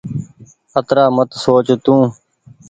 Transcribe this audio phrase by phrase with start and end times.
[0.79, 1.95] اترآ مت سوچ تو۔